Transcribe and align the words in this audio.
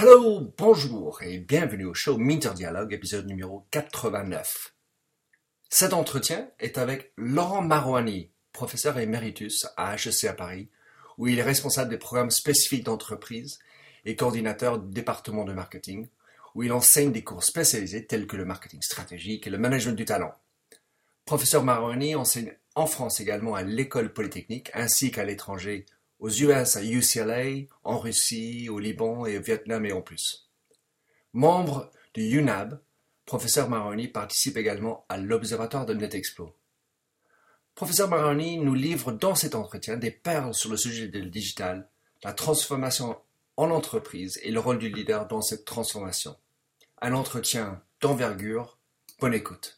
Hello, 0.00 0.54
bonjour 0.56 1.20
et 1.24 1.38
bienvenue 1.38 1.86
au 1.86 1.92
show 1.92 2.18
Minter 2.18 2.52
Dialogue, 2.54 2.92
épisode 2.92 3.26
numéro 3.26 3.66
89. 3.72 4.72
Cet 5.70 5.92
entretien 5.92 6.48
est 6.60 6.78
avec 6.78 7.10
Laurent 7.16 7.62
Marouani, 7.62 8.30
professeur 8.52 8.96
éméritus 9.00 9.66
à 9.76 9.96
HEC 9.96 10.26
à 10.28 10.34
Paris, 10.34 10.68
où 11.16 11.26
il 11.26 11.40
est 11.40 11.42
responsable 11.42 11.90
des 11.90 11.98
programmes 11.98 12.30
spécifiques 12.30 12.84
d'entreprise 12.84 13.58
et 14.04 14.14
coordinateur 14.14 14.78
du 14.78 14.94
département 14.94 15.44
de 15.44 15.52
marketing, 15.52 16.06
où 16.54 16.62
il 16.62 16.72
enseigne 16.72 17.10
des 17.10 17.24
cours 17.24 17.42
spécialisés 17.42 18.06
tels 18.06 18.28
que 18.28 18.36
le 18.36 18.44
marketing 18.44 18.82
stratégique 18.82 19.48
et 19.48 19.50
le 19.50 19.58
management 19.58 19.96
du 19.96 20.04
talent. 20.04 20.32
Professeur 21.24 21.64
Marouani 21.64 22.14
enseigne 22.14 22.54
en 22.76 22.86
France 22.86 23.18
également 23.18 23.56
à 23.56 23.64
l'école 23.64 24.12
polytechnique 24.12 24.70
ainsi 24.74 25.10
qu'à 25.10 25.24
l'étranger 25.24 25.86
aux 26.18 26.30
US 26.30 26.76
à 26.76 26.82
UCLA, 26.82 27.66
en 27.84 27.98
Russie, 27.98 28.68
au 28.68 28.78
Liban 28.78 29.26
et 29.26 29.38
au 29.38 29.42
Vietnam 29.42 29.84
et 29.86 29.92
en 29.92 30.02
plus. 30.02 30.48
Membre 31.32 31.90
du 32.14 32.38
UNAB, 32.38 32.80
professeur 33.26 33.68
Maroni 33.68 34.08
participe 34.08 34.56
également 34.56 35.04
à 35.08 35.16
l'Observatoire 35.18 35.86
de 35.86 35.94
NetExplo. 35.94 36.54
Professeur 37.74 38.08
Maroni 38.08 38.58
nous 38.58 38.74
livre 38.74 39.12
dans 39.12 39.36
cet 39.36 39.54
entretien 39.54 39.96
des 39.96 40.10
perles 40.10 40.54
sur 40.54 40.70
le 40.70 40.76
sujet 40.76 41.06
du 41.06 41.30
digital, 41.30 41.88
la 42.24 42.32
transformation 42.32 43.16
en 43.56 43.70
entreprise 43.70 44.40
et 44.42 44.50
le 44.50 44.60
rôle 44.60 44.78
du 44.78 44.88
leader 44.88 45.28
dans 45.28 45.42
cette 45.42 45.64
transformation. 45.64 46.36
Un 47.00 47.12
entretien 47.12 47.82
d'envergure. 48.00 48.78
Bonne 49.20 49.34
écoute. 49.34 49.77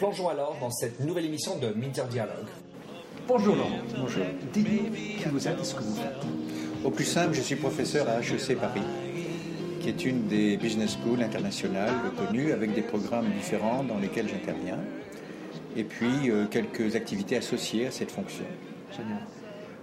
Plongeons 0.00 0.30
alors 0.30 0.56
dans 0.58 0.70
cette 0.70 0.98
nouvelle 1.00 1.26
émission 1.26 1.58
de 1.58 1.74
Minter 1.74 2.04
Dialogue. 2.10 2.46
Bonjour 3.28 3.54
Laurent. 3.54 3.80
Bonjour. 3.98 4.24
Dites-nous 4.50 4.90
qui 4.94 5.28
vous 5.30 5.46
êtes 5.46 5.60
et 5.60 5.62
ce 5.64 5.74
que 5.74 5.82
vous 5.82 5.94
faites. 5.94 6.26
Au 6.82 6.90
plus 6.90 7.04
simple, 7.04 7.34
je 7.34 7.42
suis 7.42 7.56
professeur 7.56 8.08
à 8.08 8.20
HEC 8.20 8.58
Paris, 8.58 8.80
qui 9.78 9.90
est 9.90 10.06
une 10.06 10.26
des 10.26 10.56
business 10.56 10.96
schools 10.96 11.22
internationales 11.22 11.92
reconnues 12.02 12.52
avec 12.52 12.72
des 12.72 12.80
programmes 12.80 13.30
différents 13.32 13.84
dans 13.84 13.98
lesquels 13.98 14.26
j'interviens, 14.26 14.78
et 15.76 15.84
puis 15.84 16.30
euh, 16.30 16.46
quelques 16.46 16.96
activités 16.96 17.36
associées 17.36 17.88
à 17.88 17.90
cette 17.90 18.10
fonction. 18.10 18.46
Génial. 18.92 19.20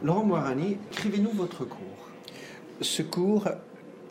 Laurent 0.02 0.24
Moirani, 0.24 0.78
écrivez-nous 0.94 1.34
votre 1.34 1.64
cours. 1.64 2.10
Ce 2.82 3.04
cours 3.04 3.50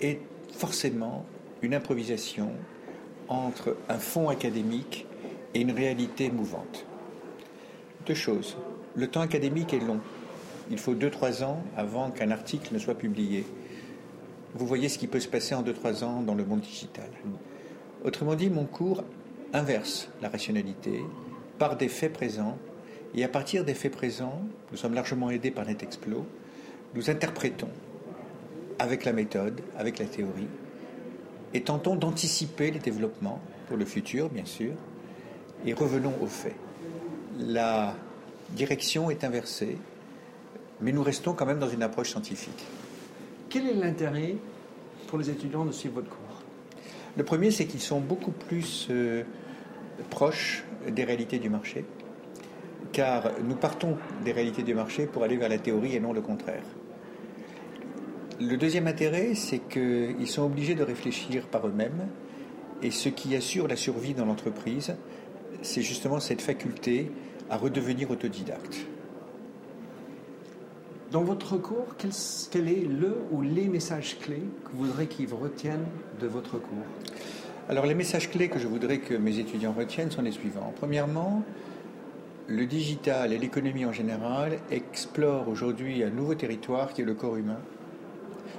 est 0.00 0.20
forcément 0.52 1.26
une 1.62 1.74
improvisation 1.74 2.52
entre 3.26 3.76
un 3.88 3.98
fond 3.98 4.28
académique 4.28 5.04
et 5.54 5.60
une 5.60 5.72
réalité 5.72 6.30
mouvante. 6.30 6.84
Deux 8.06 8.14
choses. 8.14 8.56
Le 8.94 9.08
temps 9.08 9.20
académique 9.20 9.74
est 9.74 9.80
long. 9.80 10.00
Il 10.70 10.78
faut 10.78 10.94
2-3 10.94 11.44
ans 11.44 11.62
avant 11.76 12.10
qu'un 12.10 12.30
article 12.30 12.74
ne 12.74 12.78
soit 12.78 12.94
publié. 12.94 13.44
Vous 14.54 14.66
voyez 14.66 14.88
ce 14.88 14.98
qui 14.98 15.06
peut 15.06 15.20
se 15.20 15.28
passer 15.28 15.54
en 15.54 15.62
2-3 15.62 16.04
ans 16.04 16.22
dans 16.22 16.34
le 16.34 16.44
monde 16.44 16.60
digital. 16.60 17.08
Autrement 18.04 18.34
dit, 18.34 18.50
mon 18.50 18.64
cours 18.64 19.04
inverse 19.52 20.08
la 20.22 20.28
rationalité 20.28 21.02
par 21.58 21.76
des 21.76 21.88
faits 21.88 22.12
présents, 22.12 22.58
et 23.14 23.24
à 23.24 23.28
partir 23.28 23.64
des 23.64 23.74
faits 23.74 23.92
présents, 23.92 24.42
nous 24.70 24.76
sommes 24.76 24.94
largement 24.94 25.30
aidés 25.30 25.50
par 25.50 25.66
NetExplo, 25.66 26.26
nous 26.94 27.10
interprétons 27.10 27.70
avec 28.78 29.04
la 29.04 29.12
méthode, 29.12 29.60
avec 29.78 29.98
la 29.98 30.04
théorie, 30.04 30.48
et 31.54 31.62
tentons 31.62 31.96
d'anticiper 31.96 32.70
les 32.70 32.78
développements 32.78 33.40
pour 33.68 33.76
le 33.76 33.84
futur, 33.84 34.28
bien 34.28 34.44
sûr, 34.44 34.72
et 35.66 35.74
revenons 35.74 36.14
aux 36.22 36.26
faits. 36.26 36.56
La 37.38 37.94
direction 38.50 39.10
est 39.10 39.24
inversée, 39.24 39.76
mais 40.80 40.92
nous 40.92 41.02
restons 41.02 41.32
quand 41.34 41.46
même 41.46 41.58
dans 41.58 41.68
une 41.68 41.82
approche 41.82 42.10
scientifique. 42.10 42.64
Quel 43.50 43.66
est 43.68 43.74
l'intérêt 43.74 44.36
pour 45.08 45.18
les 45.18 45.28
étudiants 45.28 45.64
de 45.64 45.72
suivre 45.72 45.96
votre 45.96 46.08
cours? 46.08 46.42
Le 47.16 47.24
premier, 47.24 47.50
c'est 47.50 47.66
qu'ils 47.66 47.80
sont 47.80 48.00
beaucoup 48.00 48.30
plus 48.30 48.88
euh, 48.90 49.24
proches 50.10 50.64
des 50.88 51.04
réalités 51.04 51.38
du 51.38 51.50
marché, 51.50 51.84
car 52.92 53.32
nous 53.42 53.56
partons 53.56 53.96
des 54.24 54.32
réalités 54.32 54.62
du 54.62 54.74
marché 54.74 55.06
pour 55.06 55.24
aller 55.24 55.36
vers 55.36 55.48
la 55.48 55.58
théorie 55.58 55.96
et 55.96 56.00
non 56.00 56.12
le 56.12 56.20
contraire. 56.20 56.64
Le 58.38 58.56
deuxième 58.56 58.86
intérêt, 58.86 59.34
c'est 59.34 59.60
qu'ils 59.60 60.28
sont 60.28 60.42
obligés 60.42 60.74
de 60.74 60.82
réfléchir 60.82 61.46
par 61.46 61.66
eux-mêmes, 61.66 62.06
et 62.82 62.90
ce 62.90 63.08
qui 63.08 63.34
assure 63.34 63.66
la 63.66 63.76
survie 63.76 64.12
dans 64.12 64.26
l'entreprise, 64.26 64.94
c'est 65.62 65.82
justement 65.82 66.20
cette 66.20 66.42
faculté 66.42 67.10
à 67.50 67.56
redevenir 67.56 68.10
autodidacte. 68.10 68.86
Dans 71.12 71.22
votre 71.22 71.56
cours, 71.56 71.94
quel, 71.96 72.68
est 72.68 72.84
le 72.84 73.16
ou 73.30 73.40
les 73.40 73.68
messages 73.68 74.18
clés 74.18 74.42
que 74.64 74.70
vous 74.72 74.86
voudrez 74.86 75.06
qu'ils 75.06 75.32
retiennent 75.32 75.86
de 76.20 76.26
votre 76.26 76.58
cours? 76.58 76.84
Alors 77.68 77.86
les 77.86 77.94
messages 77.94 78.30
clés 78.30 78.48
que 78.48 78.58
je 78.58 78.66
voudrais 78.66 78.98
que 78.98 79.14
mes 79.14 79.38
étudiants 79.38 79.72
retiennent 79.72 80.10
sont 80.10 80.22
les 80.22 80.32
suivants. 80.32 80.72
Premièrement, 80.76 81.42
le 82.48 82.66
digital 82.66 83.32
et 83.32 83.38
l'économie 83.38 83.84
en 83.84 83.92
général 83.92 84.58
explorent 84.70 85.48
aujourd'hui 85.48 86.02
un 86.02 86.10
nouveau 86.10 86.34
territoire 86.34 86.92
qui 86.92 87.02
est 87.02 87.04
le 87.04 87.14
corps 87.14 87.36
humain. 87.36 87.60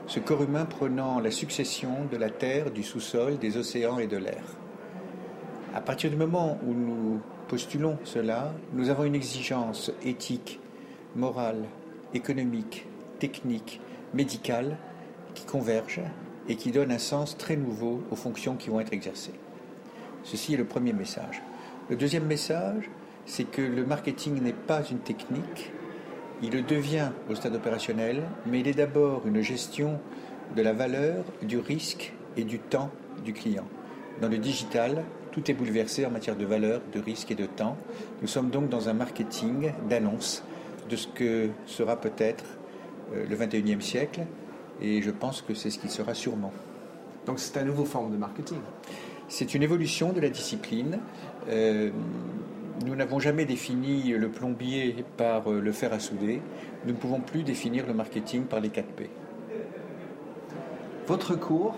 Ce 0.08 0.20
corps 0.20 0.44
humain 0.44 0.66
prenant 0.66 1.20
la 1.20 1.32
succession 1.32 2.06
de 2.10 2.18
la 2.18 2.30
terre, 2.30 2.72
du 2.72 2.84
sous-sol, 2.84 3.38
des 3.40 3.58
océans 3.58 4.00
et 4.00 4.08
de 4.08 4.18
l'air. 4.18 4.44
À 5.78 5.82
partir 5.82 6.10
du 6.10 6.16
moment 6.16 6.58
où 6.66 6.74
nous 6.74 7.22
postulons 7.48 8.00
cela, 8.04 8.52
nous 8.74 8.90
avons 8.90 9.04
une 9.04 9.14
exigence 9.14 9.92
éthique, 10.04 10.60
morale, 11.16 11.66
économique, 12.16 12.88
technique, 13.20 13.80
médicale 14.12 14.80
qui 15.36 15.46
converge 15.46 16.02
et 16.50 16.56
qui 16.56 16.72
donne 16.72 16.92
un 16.92 16.98
sens 16.98 17.38
très 17.38 17.56
nouveau 17.56 18.02
aux 18.10 18.16
fonctions 18.16 18.56
qui 18.56 18.72
vont 18.72 18.80
être 18.80 18.92
exercées. 18.92 19.36
Ceci 20.24 20.56
est 20.56 20.58
le 20.58 20.66
premier 20.66 20.94
message. 20.94 21.44
Le 21.92 21.96
deuxième 21.96 22.26
message, 22.26 22.90
c'est 23.28 23.44
que 23.44 23.62
le 23.62 23.86
marketing 23.86 24.42
n'est 24.42 24.54
pas 24.54 24.82
une 24.84 25.02
technique, 25.02 25.72
il 26.42 26.54
le 26.54 26.64
devient 26.64 27.12
au 27.30 27.36
stade 27.36 27.54
opérationnel, 27.54 28.24
mais 28.48 28.62
il 28.62 28.68
est 28.68 28.74
d'abord 28.74 29.28
une 29.28 29.42
gestion 29.42 30.00
de 30.56 30.62
la 30.64 30.74
valeur, 30.74 31.24
du 31.44 31.60
risque 31.60 32.14
et 32.36 32.46
du 32.46 32.58
temps 32.58 32.90
du 33.24 33.34
client. 33.34 33.68
Dans 34.22 34.28
le 34.30 34.40
digital, 34.40 35.06
tout 35.38 35.52
est 35.52 35.54
bouleversé 35.54 36.04
en 36.04 36.10
matière 36.10 36.36
de 36.36 36.46
valeur, 36.46 36.82
de 36.92 37.00
risque 37.00 37.30
et 37.30 37.36
de 37.36 37.46
temps. 37.46 37.78
Nous 38.24 38.28
sommes 38.28 38.50
donc 38.50 38.70
dans 38.70 38.90
un 38.90 38.94
marketing 38.94 39.72
d'annonce 39.88 40.44
de 40.90 40.96
ce 40.96 41.08
que 41.08 41.50
sera 41.68 42.02
peut-être 42.02 42.44
euh, 43.14 43.24
le 43.30 43.36
21e 43.36 43.82
siècle, 43.82 44.22
et 44.82 45.00
je 45.04 45.12
pense 45.12 45.44
que 45.44 45.54
c'est 45.54 45.70
ce 45.70 45.78
qui 45.78 45.90
sera 45.90 46.16
sûrement. 46.16 46.52
Donc 47.28 47.38
c'est 47.38 47.56
une 47.60 47.68
nouvelle 47.68 47.86
forme 47.86 48.12
de 48.12 48.18
marketing 48.18 48.58
C'est 49.28 49.54
une 49.54 49.62
évolution 49.62 50.12
de 50.12 50.22
la 50.22 50.30
discipline. 50.30 50.98
Euh, 51.50 51.92
nous 52.84 52.96
n'avons 52.96 53.20
jamais 53.20 53.46
défini 53.46 54.14
le 54.14 54.30
plombier 54.30 55.06
par 55.18 55.52
euh, 55.52 55.62
le 55.62 55.72
fer 55.72 55.94
à 55.94 56.00
souder. 56.00 56.42
Nous 56.86 56.94
ne 56.94 56.98
pouvons 56.98 57.20
plus 57.20 57.44
définir 57.44 57.86
le 57.86 57.94
marketing 57.94 58.46
par 58.46 58.60
les 58.60 58.70
4 58.70 58.88
P. 58.88 59.10
Votre 61.06 61.36
cours, 61.36 61.76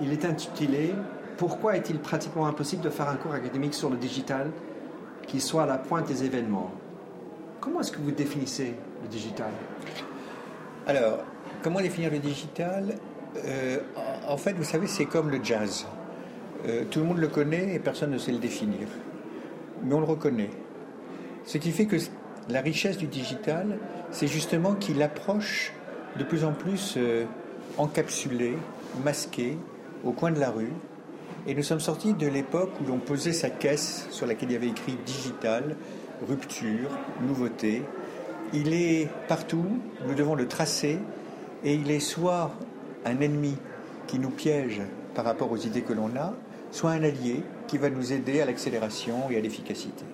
il 0.00 0.12
est 0.12 0.24
intitulé 0.24 0.92
pourquoi 1.36 1.76
est-il 1.76 1.98
pratiquement 1.98 2.46
impossible 2.46 2.82
de 2.82 2.90
faire 2.90 3.08
un 3.08 3.16
cours 3.16 3.32
académique 3.34 3.74
sur 3.74 3.90
le 3.90 3.96
digital 3.96 4.50
qui 5.26 5.40
soit 5.40 5.64
à 5.64 5.66
la 5.66 5.78
pointe 5.78 6.06
des 6.06 6.24
événements? 6.24 6.70
Comment 7.60 7.80
est-ce 7.80 7.92
que 7.92 8.00
vous 8.00 8.10
définissez 8.10 8.74
le 9.02 9.08
digital? 9.08 9.50
Alors, 10.86 11.20
comment 11.62 11.80
définir 11.80 12.10
le 12.10 12.18
digital? 12.18 12.96
Euh, 13.44 13.78
En 14.28 14.36
fait, 14.36 14.52
vous 14.52 14.64
savez, 14.64 14.86
c'est 14.86 15.06
comme 15.06 15.30
le 15.30 15.42
jazz. 15.42 15.86
Euh, 16.66 16.84
tout 16.90 17.00
le 17.00 17.06
monde 17.06 17.18
le 17.18 17.28
connaît 17.28 17.74
et 17.74 17.78
personne 17.78 18.10
ne 18.10 18.18
sait 18.18 18.32
le 18.32 18.38
définir. 18.38 18.86
Mais 19.82 19.94
on 19.94 20.00
le 20.00 20.06
reconnaît. 20.06 20.50
Ce 21.44 21.58
qui 21.58 21.72
fait 21.72 21.86
que 21.86 21.96
la 22.48 22.60
richesse 22.60 22.96
du 22.96 23.06
digital, 23.06 23.78
c'est 24.10 24.26
justement 24.26 24.74
qu'il 24.74 25.02
approche 25.02 25.72
de 26.18 26.24
plus 26.24 26.44
en 26.44 26.52
plus 26.52 26.94
euh, 26.96 27.24
encapsulé, 27.76 28.56
masqué, 29.04 29.58
au 30.04 30.12
coin 30.12 30.30
de 30.30 30.40
la 30.40 30.50
rue, 30.50 30.72
et 31.46 31.54
nous 31.54 31.62
sommes 31.62 31.80
sortis 31.80 32.14
de 32.14 32.26
l'époque 32.26 32.70
où 32.80 32.86
l'on 32.86 32.98
posait 32.98 33.32
sa 33.32 33.50
caisse 33.50 34.06
sur 34.10 34.26
laquelle 34.26 34.50
il 34.50 34.54
y 34.54 34.56
avait 34.56 34.68
écrit 34.68 34.96
digital 35.04 35.76
rupture, 36.26 36.90
nouveauté. 37.22 37.82
Il 38.52 38.72
est 38.72 39.08
partout, 39.28 39.64
nous 40.06 40.14
devons 40.14 40.34
le 40.34 40.46
tracer, 40.46 40.98
et 41.64 41.74
il 41.74 41.90
est 41.90 42.00
soit 42.00 42.52
un 43.04 43.20
ennemi 43.20 43.56
qui 44.06 44.18
nous 44.18 44.30
piège 44.30 44.80
par 45.14 45.24
rapport 45.24 45.50
aux 45.50 45.56
idées 45.56 45.82
que 45.82 45.92
l'on 45.92 46.16
a, 46.16 46.34
soit 46.70 46.90
un 46.90 47.02
allié 47.02 47.42
qui 47.66 47.78
va 47.78 47.90
nous 47.90 48.12
aider 48.12 48.40
à 48.40 48.46
l'accélération 48.46 49.30
et 49.30 49.36
à 49.36 49.40
l'efficacité. 49.40 50.04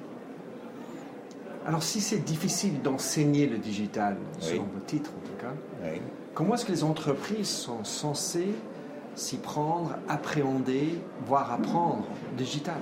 Alors 1.67 1.83
si 1.83 2.01
c'est 2.01 2.25
difficile 2.25 2.81
d'enseigner 2.83 3.47
le 3.47 3.59
digital, 3.59 4.17
selon 4.39 4.63
vos 4.63 4.81
titres 4.87 5.11
en 5.11 5.27
tout 5.27 5.37
cas, 5.41 5.93
comment 6.35 6.55
est-ce 6.55 6.65
que 6.65 6.73
les 6.73 6.85
entreprises 6.85 7.49
sont 7.49 7.85
censées 7.85 8.55
s'y 9.15 9.37
prendre, 9.37 9.97
appréhender, 10.09 10.99
voire 11.27 11.53
apprendre 11.53 12.07
digital 12.37 12.79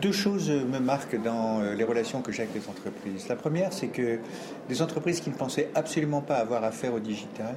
deux 0.00 0.12
choses 0.12 0.50
me 0.50 0.78
marquent 0.78 1.20
dans 1.20 1.60
euh, 1.60 1.74
les 1.74 1.84
relations 1.84 2.22
que 2.22 2.32
j'ai 2.32 2.42
avec 2.42 2.54
les 2.54 2.68
entreprises. 2.68 3.28
La 3.28 3.36
première, 3.36 3.72
c'est 3.72 3.88
que 3.88 4.18
des 4.68 4.82
entreprises 4.82 5.20
qui 5.20 5.30
ne 5.30 5.34
pensaient 5.34 5.70
absolument 5.74 6.20
pas 6.20 6.36
avoir 6.36 6.64
affaire 6.64 6.94
au 6.94 7.00
digital 7.00 7.54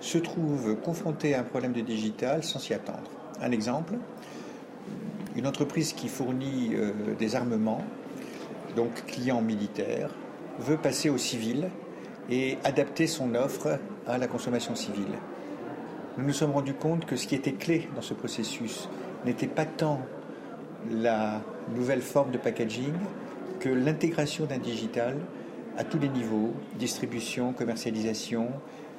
se 0.00 0.18
trouvent 0.18 0.76
confrontées 0.76 1.34
à 1.34 1.40
un 1.40 1.44
problème 1.44 1.72
de 1.72 1.80
digital 1.80 2.44
sans 2.44 2.58
s'y 2.58 2.74
attendre. 2.74 3.10
Un 3.40 3.52
exemple, 3.52 3.94
une 5.36 5.46
entreprise 5.46 5.92
qui 5.92 6.08
fournit 6.08 6.72
euh, 6.74 6.92
des 7.18 7.36
armements, 7.36 7.84
donc 8.76 9.06
client 9.06 9.40
militaire, 9.40 10.10
veut 10.58 10.76
passer 10.76 11.08
au 11.08 11.18
civil 11.18 11.70
et 12.30 12.58
adapter 12.64 13.06
son 13.06 13.34
offre 13.34 13.78
à 14.06 14.18
la 14.18 14.26
consommation 14.26 14.74
civile. 14.74 15.18
Nous 16.18 16.26
nous 16.26 16.32
sommes 16.32 16.52
rendus 16.52 16.74
compte 16.74 17.06
que 17.06 17.16
ce 17.16 17.26
qui 17.26 17.34
était 17.34 17.52
clé 17.52 17.88
dans 17.94 18.02
ce 18.02 18.12
processus 18.12 18.88
n'était 19.24 19.46
pas 19.46 19.64
tant 19.64 20.00
la 20.90 21.40
nouvelle 21.74 22.02
forme 22.02 22.30
de 22.32 22.38
packaging 22.38 22.92
que 23.60 23.70
l'intégration 23.70 24.44
d'un 24.44 24.58
digital 24.58 25.16
à 25.78 25.84
tous 25.84 25.98
les 25.98 26.10
niveaux, 26.10 26.52
distribution, 26.78 27.54
commercialisation, 27.54 28.48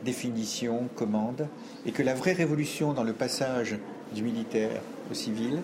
définition, 0.03 0.89
commande, 0.95 1.47
et 1.85 1.91
que 1.91 2.01
la 2.01 2.15
vraie 2.15 2.33
révolution 2.33 2.93
dans 2.93 3.03
le 3.03 3.13
passage 3.13 3.77
du 4.15 4.23
militaire 4.23 4.81
au 5.11 5.13
civil, 5.13 5.61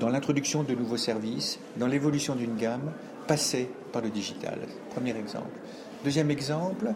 dans 0.00 0.08
l'introduction 0.08 0.62
de 0.62 0.74
nouveaux 0.74 0.96
services, 0.96 1.58
dans 1.76 1.86
l'évolution 1.86 2.34
d'une 2.34 2.56
gamme, 2.56 2.92
passait 3.26 3.68
par 3.92 4.02
le 4.02 4.08
digital. 4.10 4.58
Premier 4.94 5.16
exemple. 5.16 5.50
Deuxième 6.04 6.30
exemple, 6.30 6.92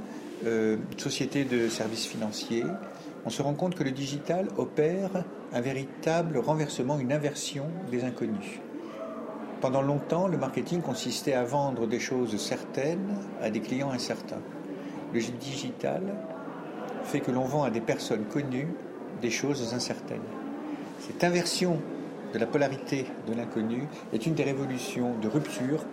euh, 0.47 0.77
société 0.97 1.45
de 1.45 1.69
services 1.69 2.07
financiers. 2.07 2.65
On 3.27 3.31
se 3.31 3.43
rend 3.43 3.55
compte 3.55 3.75
que 3.75 3.85
le 3.85 3.91
digital 3.91 4.49
opère 4.57 5.11
un 5.53 5.61
véritable 5.61 6.39
renversement, 6.39 6.99
une 6.99 7.13
inversion 7.13 7.67
des 7.91 8.05
inconnus. 8.05 8.61
Pendant 9.61 9.83
longtemps, 9.83 10.27
le 10.27 10.39
marketing 10.39 10.81
consistait 10.81 11.35
à 11.35 11.45
vendre 11.45 11.87
des 11.87 12.01
choses 12.01 12.35
certaines 12.39 13.17
à 13.43 13.51
des 13.51 13.61
clients 13.61 13.91
incertains. 13.91 14.41
Le 15.13 15.21
digital 15.21 16.03
fait 17.05 17.21
que 17.21 17.31
l'on 17.31 17.45
vend 17.45 17.65
à 17.65 17.71
des 17.71 17.81
personnes 17.81 18.25
connues 18.25 18.69
des 19.21 19.31
choses 19.31 19.75
incertaines. 19.75 20.19
Cette 21.01 21.23
inversion 21.25 21.79
de 22.33 22.39
la 22.39 22.47
polarité 22.47 23.05
de 23.27 23.35
l'inconnu 23.35 23.87
est 24.15 24.25
une 24.25 24.35
des 24.35 24.45
révolutions 24.45 25.15
de 25.21 25.29
rupture 25.29 25.85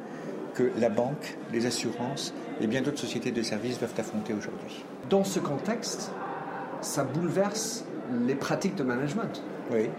que 0.54 0.72
la 0.80 0.90
banque, 0.90 1.38
les 1.52 1.66
assurances 1.66 2.34
et 2.62 2.68
bien 2.68 2.82
d'autres 2.82 3.00
sociétés 3.00 3.32
de 3.32 3.42
services 3.42 3.80
doivent 3.80 3.94
affronter 3.98 4.34
aujourd'hui. 4.34 4.86
Dans 5.10 5.24
ce 5.24 5.40
contexte, 5.40 6.12
ça 6.82 7.04
bouleverse 7.04 7.86
les 8.26 8.36
pratiques 8.36 8.76
de 8.76 8.84
management. 8.84 9.42
Oui. 9.72 9.90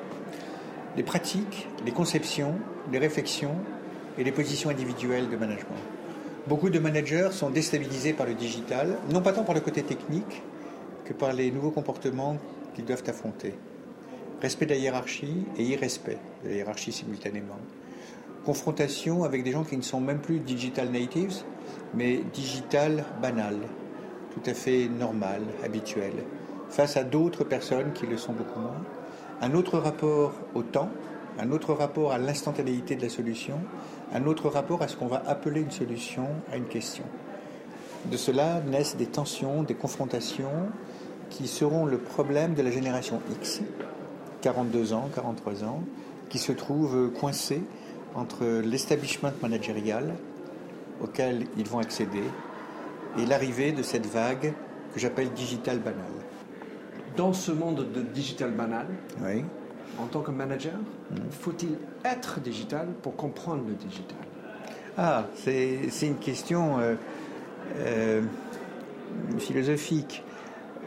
Les 0.96 1.02
pratiques, 1.02 1.68
les 1.84 1.92
conceptions, 1.92 2.54
les 2.90 2.98
réflexions 2.98 3.56
et 4.18 4.24
les 4.24 4.32
positions 4.32 4.70
individuelles 4.70 5.28
de 5.28 5.36
management. 5.36 5.76
Beaucoup 6.46 6.70
de 6.70 6.78
managers 6.78 7.28
sont 7.32 7.50
déstabilisés 7.50 8.14
par 8.14 8.26
le 8.26 8.34
digital, 8.34 8.96
non 9.12 9.20
pas 9.20 9.32
tant 9.32 9.44
par 9.44 9.54
le 9.54 9.60
côté 9.60 9.82
technique 9.82 10.42
que 11.04 11.12
par 11.12 11.32
les 11.32 11.50
nouveaux 11.50 11.70
comportements 11.70 12.38
qu'ils 12.74 12.84
doivent 12.84 13.04
affronter. 13.06 13.54
Respect 14.40 14.66
de 14.66 14.70
la 14.70 14.78
hiérarchie 14.78 15.44
et 15.56 15.64
irrespect 15.64 16.18
de 16.44 16.48
la 16.48 16.54
hiérarchie 16.56 16.92
simultanément. 16.92 17.58
Confrontation 18.44 19.24
avec 19.24 19.42
des 19.42 19.52
gens 19.52 19.64
qui 19.64 19.76
ne 19.76 19.82
sont 19.82 20.00
même 20.00 20.20
plus 20.20 20.38
digital 20.38 20.90
natives, 20.90 21.42
mais 21.94 22.22
digital 22.32 23.04
banal, 23.20 23.56
tout 24.32 24.48
à 24.48 24.54
fait 24.54 24.88
normal, 24.88 25.42
habituel, 25.64 26.12
face 26.70 26.96
à 26.96 27.04
d'autres 27.04 27.44
personnes 27.44 27.92
qui 27.92 28.06
le 28.06 28.16
sont 28.16 28.32
beaucoup 28.32 28.60
moins. 28.60 28.82
Un 29.40 29.54
autre 29.54 29.78
rapport 29.78 30.32
au 30.54 30.62
temps, 30.62 30.90
un 31.38 31.50
autre 31.52 31.72
rapport 31.72 32.12
à 32.12 32.18
l'instantanéité 32.18 32.96
de 32.96 33.02
la 33.02 33.08
solution, 33.08 33.60
un 34.12 34.26
autre 34.26 34.48
rapport 34.48 34.82
à 34.82 34.88
ce 34.88 34.96
qu'on 34.96 35.06
va 35.06 35.22
appeler 35.26 35.60
une 35.60 35.70
solution 35.70 36.26
à 36.52 36.56
une 36.56 36.66
question. 36.66 37.04
De 38.06 38.16
cela 38.16 38.60
naissent 38.60 38.96
des 38.96 39.06
tensions, 39.06 39.62
des 39.62 39.74
confrontations 39.74 40.68
qui 41.30 41.46
seront 41.46 41.84
le 41.84 41.98
problème 41.98 42.54
de 42.54 42.62
la 42.62 42.70
génération 42.70 43.20
X, 43.40 43.60
42 44.40 44.92
ans, 44.92 45.08
43 45.14 45.64
ans, 45.64 45.82
qui 46.28 46.38
se 46.38 46.52
trouvent 46.52 47.10
coincés 47.12 47.62
entre 48.14 48.44
l'establishment 48.44 49.32
managérial 49.42 50.14
auquel 51.02 51.46
ils 51.56 51.66
vont 51.68 51.78
accéder 51.78 52.22
et 53.18 53.26
l'arrivée 53.26 53.72
de 53.72 53.82
cette 53.82 54.06
vague 54.06 54.52
que 54.92 55.00
j'appelle 55.00 55.30
digital 55.32 55.78
banal. 55.78 56.17
Dans 57.18 57.32
ce 57.32 57.50
monde 57.50 57.84
de 57.92 58.00
digital 58.00 58.52
banal, 58.52 58.86
en 59.98 60.06
tant 60.06 60.20
que 60.20 60.30
manager, 60.30 60.74
hmm. 61.10 61.16
faut-il 61.32 61.70
être 62.04 62.38
digital 62.38 62.86
pour 63.02 63.16
comprendre 63.16 63.64
le 63.66 63.74
digital? 63.74 64.16
Ah, 64.96 65.26
c'est 65.34 66.06
une 66.06 66.18
question 66.18 66.78
euh, 66.78 66.94
euh, 67.78 68.22
philosophique. 69.38 70.22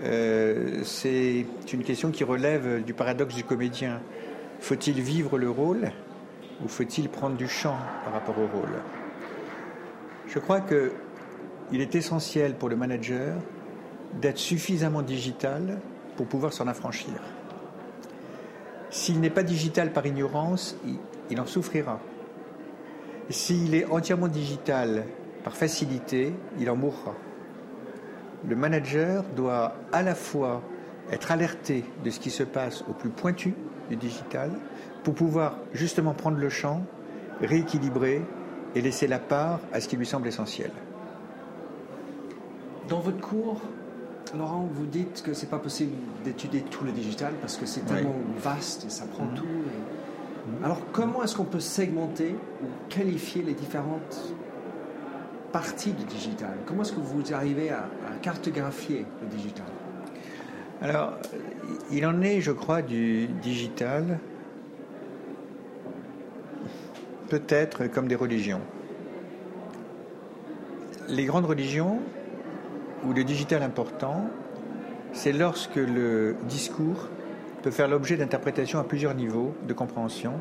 Euh, 0.06 0.80
c'est 0.86 1.46
une 1.74 1.84
question 1.84 2.12
qui 2.12 2.24
relève 2.24 2.82
du 2.82 2.94
paradoxe 2.94 3.36
du 3.36 3.44
comédien. 3.44 4.00
Faut-il 4.62 5.02
vivre 5.02 5.38
le 5.38 5.50
rôle 5.50 5.92
ou 6.64 6.70
faut-il 6.70 7.10
prendre 7.10 7.36
du 7.36 7.50
champ 7.50 7.76
par 8.06 8.14
rapport 8.14 8.38
au 8.38 8.48
rôle? 8.48 8.80
Je 10.28 10.40
crois 10.40 10.62
qu'il 10.62 11.82
est 11.82 11.94
essentiel 11.94 12.56
pour 12.56 12.70
le 12.70 12.78
manager 12.78 13.36
d'être 14.22 14.38
suffisamment 14.38 15.02
digital 15.02 15.82
pour 16.16 16.28
pouvoir 16.28 16.54
s'en 16.54 16.68
affranchir. 16.68 17.14
S'il 18.90 19.22
n'est 19.22 19.30
pas 19.30 19.44
digital 19.44 19.94
par 19.94 20.06
ignorance, 20.06 20.76
il, 21.30 21.40
en 21.40 21.46
souffrira. 21.46 22.00
S'il 23.30 23.74
est 23.74 23.86
entièrement 23.86 24.28
digital 24.28 25.06
par 25.46 25.56
facilité, 25.56 26.34
il 26.60 26.70
en 26.70 26.76
mourra. 26.76 27.16
Le 28.48 28.56
manager 28.56 29.24
doit 29.36 29.76
à 29.94 30.04
la 30.04 30.14
fois 30.14 30.62
être 31.12 31.32
alerté 31.32 31.86
de 32.04 32.10
ce 32.10 32.20
qui 32.20 32.32
se 32.32 32.44
passe 32.44 32.84
au 32.90 32.94
plus 32.94 33.10
pointu 33.10 33.54
du 33.90 33.96
digital 33.96 34.52
pour 35.04 35.14
pouvoir 35.14 35.58
justement 35.74 36.14
prendre 36.14 36.38
le 36.38 36.50
champ, 36.50 36.84
rééquilibrer 37.42 38.22
et 38.76 38.82
laisser 38.82 39.08
la 39.08 39.20
part 39.20 39.60
à 39.72 39.80
ce 39.80 39.88
qui 39.88 39.96
lui 39.96 40.06
semble 40.06 40.28
essentiel. 40.28 40.72
Dans 42.90 43.00
votre 43.00 43.22
cours, 43.22 43.62
Laurent, 44.38 44.68
vous 44.72 44.86
dites 44.86 45.24
que 45.24 45.34
c'est 45.34 45.50
pas 45.50 45.60
possible 45.60 45.92
d'étudier 46.24 46.62
tout 46.62 46.84
le 46.84 46.92
digital 46.92 47.34
parce 47.42 47.58
que 47.58 47.66
c'est 47.66 47.82
tellement 47.82 48.16
vaste 48.38 48.86
et 48.86 48.90
ça 48.90 49.06
prend 49.06 49.26
mhm. 49.26 49.36
tout. 49.36 49.46
Mhm. 49.46 50.64
Alors, 50.64 50.80
comment 50.92 51.24
est-ce 51.24 51.36
qu'on 51.36 51.46
peut 51.46 51.60
segmenter 51.60 52.36
ou 52.64 52.68
qualifier 52.90 53.44
les 53.44 53.54
différentes 53.54 54.34
parties 55.52 55.92
du 55.92 56.06
digital? 56.06 56.54
Comment 56.66 56.84
est-ce 56.84 56.94
que 56.94 57.00
vous 57.00 57.34
arrivez 57.34 57.70
à, 57.70 57.80
à 57.80 58.18
cartographier 58.22 59.06
le 59.22 59.28
digital? 59.28 59.66
Alors, 60.82 61.14
il 61.92 62.06
en 62.06 62.22
est, 62.22 62.42
je 62.42 62.52
crois, 62.52 62.82
du 62.82 63.28
digital 63.28 64.20
peut-être 67.32 67.88
comme 67.88 68.10
des 68.10 68.16
religions. 68.16 68.60
Les 71.08 71.24
grandes 71.24 71.46
religions, 71.46 72.00
où 73.06 73.14
le 73.14 73.24
digital 73.24 73.64
important, 73.64 74.30
c'est 75.14 75.34
lorsque 75.34 75.76
le 75.76 76.36
discours 76.48 77.10
peut 77.62 77.72
faire 77.72 77.88
l'objet 77.88 78.18
d'interprétations 78.18 78.80
à 78.80 78.84
plusieurs 78.84 79.14
niveaux 79.14 79.54
de 79.68 79.74
compréhension, 79.74 80.34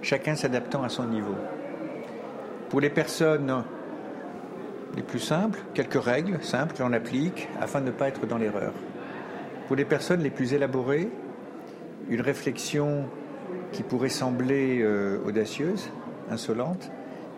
chacun 0.00 0.34
s'adaptant 0.34 0.82
à 0.82 0.88
son 0.88 1.04
niveau. 1.04 1.34
Pour 2.68 2.80
les 2.80 2.90
personnes 2.90 3.64
les 4.96 5.02
plus 5.02 5.20
simples, 5.20 5.60
quelques 5.74 6.02
règles 6.02 6.42
simples 6.42 6.74
que 6.74 6.82
l'on 6.82 6.92
applique 6.92 7.48
afin 7.60 7.80
de 7.80 7.86
ne 7.86 7.90
pas 7.90 8.08
être 8.08 8.26
dans 8.26 8.38
l'erreur. 8.38 8.72
Pour 9.66 9.76
les 9.76 9.84
personnes 9.84 10.20
les 10.20 10.30
plus 10.30 10.52
élaborées, 10.52 11.08
une 12.08 12.20
réflexion 12.20 13.06
qui 13.72 13.82
pourrait 13.82 14.10
sembler 14.10 14.80
euh, 14.82 15.18
audacieuse, 15.26 15.90
insolente, 16.30 16.90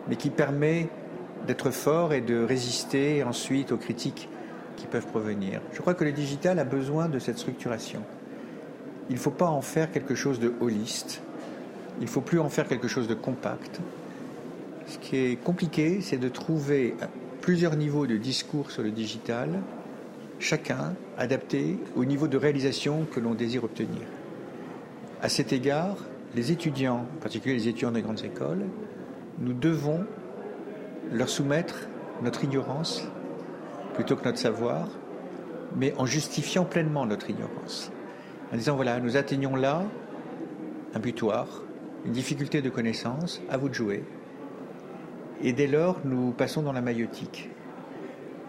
mais 0.07 0.15
qui 0.17 0.29
permet 0.29 0.89
d'être 1.47 1.71
fort 1.71 2.13
et 2.13 2.21
de 2.21 2.43
résister 2.43 3.23
ensuite 3.23 3.71
aux 3.71 3.77
critiques 3.77 4.29
qui 4.75 4.87
peuvent 4.87 5.07
provenir. 5.07 5.61
Je 5.73 5.81
crois 5.81 5.93
que 5.93 6.03
le 6.03 6.11
digital 6.11 6.59
a 6.59 6.63
besoin 6.63 7.09
de 7.09 7.19
cette 7.19 7.37
structuration. 7.37 8.01
Il 9.09 9.15
ne 9.15 9.19
faut 9.19 9.31
pas 9.31 9.47
en 9.47 9.61
faire 9.61 9.91
quelque 9.91 10.15
chose 10.15 10.39
de 10.39 10.53
holiste, 10.59 11.21
il 11.99 12.05
ne 12.05 12.09
faut 12.09 12.21
plus 12.21 12.39
en 12.39 12.49
faire 12.49 12.67
quelque 12.67 12.87
chose 12.87 13.07
de 13.07 13.13
compact. 13.13 13.79
Ce 14.87 14.97
qui 14.97 15.17
est 15.17 15.35
compliqué, 15.43 15.99
c'est 16.01 16.17
de 16.17 16.29
trouver 16.29 16.95
plusieurs 17.41 17.75
niveaux 17.75 18.07
de 18.07 18.17
discours 18.17 18.71
sur 18.71 18.83
le 18.83 18.91
digital, 18.91 19.49
chacun 20.39 20.95
adapté 21.17 21.77
au 21.95 22.05
niveau 22.05 22.27
de 22.27 22.37
réalisation 22.37 23.05
que 23.11 23.19
l'on 23.19 23.35
désire 23.35 23.63
obtenir. 23.63 24.01
À 25.21 25.29
cet 25.29 25.53
égard, 25.53 25.97
les 26.35 26.51
étudiants, 26.51 27.05
en 27.17 27.21
particulier 27.21 27.55
les 27.55 27.67
étudiants 27.67 27.91
des 27.91 28.01
grandes 28.01 28.23
écoles, 28.23 28.65
nous 29.39 29.53
devons 29.53 30.05
leur 31.11 31.29
soumettre 31.29 31.87
notre 32.21 32.43
ignorance 32.43 33.07
plutôt 33.95 34.15
que 34.15 34.25
notre 34.25 34.37
savoir, 34.37 34.87
mais 35.75 35.93
en 35.97 36.05
justifiant 36.05 36.65
pleinement 36.65 37.05
notre 37.05 37.29
ignorance. 37.29 37.91
En 38.53 38.57
disant, 38.57 38.75
voilà, 38.75 38.99
nous 38.99 39.17
atteignons 39.17 39.55
là 39.55 39.83
un 40.93 40.99
butoir, 40.99 41.47
une 42.05 42.11
difficulté 42.11 42.61
de 42.61 42.69
connaissance, 42.69 43.41
à 43.49 43.57
vous 43.57 43.69
de 43.69 43.73
jouer. 43.73 44.03
Et 45.43 45.53
dès 45.53 45.67
lors, 45.67 45.99
nous 46.05 46.31
passons 46.31 46.61
dans 46.61 46.71
la 46.71 46.81
maïotique. 46.81 47.49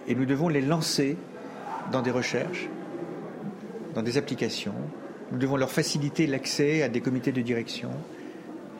Et 0.07 0.15
nous 0.15 0.27
devons 0.27 0.49
les 0.49 0.61
lancer 0.61 1.17
dans 1.91 2.03
des 2.03 2.11
recherches, 2.11 2.69
dans 3.95 4.03
des 4.03 4.19
applications. 4.19 4.75
Nous 5.33 5.39
devons 5.39 5.57
leur 5.57 5.71
faciliter 5.71 6.27
l'accès 6.27 6.83
à 6.83 6.89
des 6.89 7.01
comités 7.01 7.33
de 7.33 7.41
direction, 7.41 7.91